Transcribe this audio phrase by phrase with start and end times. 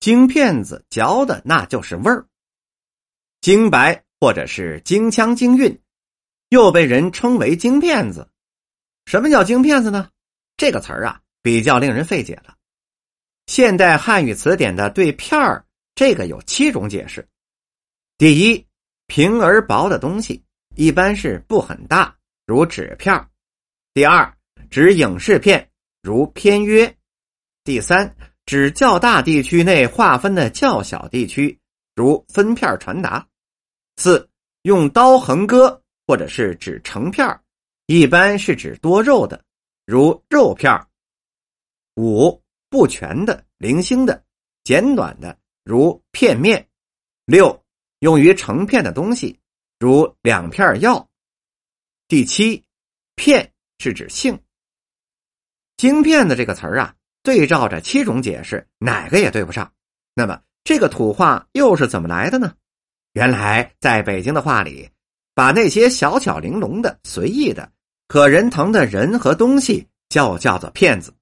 [0.00, 2.26] 京片子嚼的那就是味儿。
[3.40, 5.80] 京白或者是京腔京韵，
[6.48, 8.30] 又被人称为京片子。
[9.06, 10.10] 什么叫京片子呢？
[10.56, 12.56] 这个词儿啊，比较令人费解了。
[13.46, 15.64] 现代汉语词典的对“片儿”
[15.94, 17.26] 这个有七种解释。
[18.18, 18.66] 第一，
[19.06, 20.44] 平而薄的东西，
[20.74, 23.28] 一般是不很大，如纸片
[23.94, 24.36] 第二，
[24.68, 25.70] 指影视片，
[26.02, 26.94] 如片约。
[27.64, 28.14] 第三，
[28.48, 31.60] 指较大地区内划分的较小地区，
[31.94, 33.28] 如分片传达。
[33.98, 34.30] 四，
[34.62, 37.38] 用刀横割，或者是指成片
[37.84, 39.44] 一般是指多肉的，
[39.84, 40.72] 如肉片
[41.96, 42.42] 五。
[42.70, 44.24] 不全的、零星的、
[44.64, 46.58] 简短的，如片面；
[47.26, 47.62] 六，
[47.98, 49.38] 用于成片的东西，
[49.78, 51.06] 如两片药。
[52.08, 52.64] 第七，
[53.14, 54.42] 片是指性。
[55.76, 59.70] 晶片的这个词啊，对照着七种解释，哪个也对不上。
[60.14, 62.54] 那么这个土话又是怎么来的呢？
[63.12, 64.88] 原来在北京的话里，
[65.34, 67.70] 把那些小巧玲珑的、随意的、
[68.06, 71.14] 可人疼的人和东西，叫叫做骗子。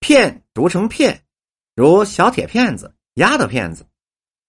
[0.00, 1.22] 骗读成片，
[1.74, 3.86] 如小铁片子、丫头片子。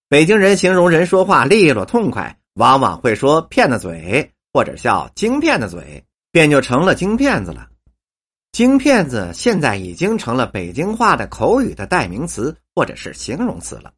[0.10, 7.70] 北京人形容人说话利落痛快，往往会说“骗子嘴”或者叫“京片的嘴”，便就成了京片子了。
[8.58, 13.94] 京片子现在已经成了北京话的口语的代名词或者是形容词了，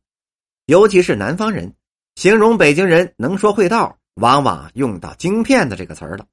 [0.66, 1.74] 尤其是南方人
[2.16, 6.26] 形容北京人能说会道，往往用到“京片子”这个词儿了。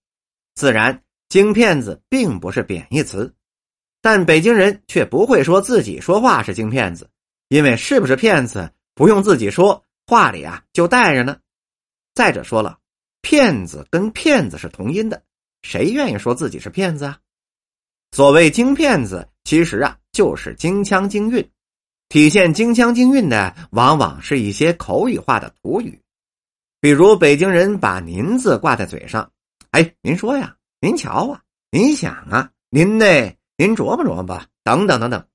[0.57, 3.33] 自然，“京片子”并不是贬义词。
[4.03, 7.09] 但北京人却不会说自己说话是京片子，
[7.47, 11.39] 因为是不是骗子不用自己说，话里啊就带着呢。
[12.13, 12.77] 再者说了，
[13.23, 15.23] 骗子跟骗子是同音的，
[15.63, 17.21] 谁愿意说自己是骗子啊？
[18.13, 21.51] 所谓京片子，其实啊就是京腔京韵，
[22.09, 26.01] 体现京腔京韵的往往是一些口语化的土语，
[26.81, 29.31] 比如北京人把“您”字挂在嘴上，
[29.71, 33.05] 哎，您说呀，您瞧啊，您想啊，您呢？
[33.59, 35.27] 您琢磨琢磨吧，等等等等，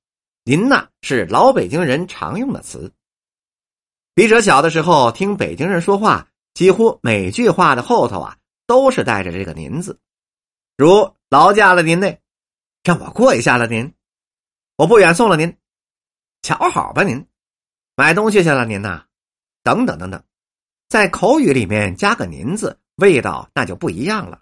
[0.43, 2.91] 您呐是老北京人常用的词。
[4.13, 8.37] 笔者小的时候听北京人说话，几乎每句话的后头啊
[8.67, 9.99] 都是带着这个“您”字，
[10.77, 12.13] 如劳驾了您呢，
[12.83, 13.93] 让我过一下了您，
[14.75, 15.55] 我不远送了您，
[16.41, 17.27] 瞧好吧您，
[17.95, 19.05] 买东西去了您呐，
[19.63, 20.23] 等等等等，
[20.89, 24.41] 在口语里面加个“您”字，味道那就不一样了，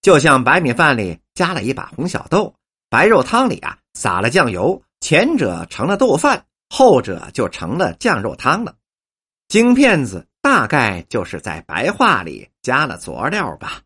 [0.00, 2.54] 就像白米饭里加了一把红小豆。
[2.88, 8.76] 白肉汤里啊撒了酱油，前者成了豆饭，后者就成了酱肉汤了。
[9.48, 13.82] 京片子大概就是在白话里加了佐料吧。